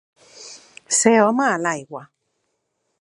[0.99, 2.03] Ser home a l'aigua.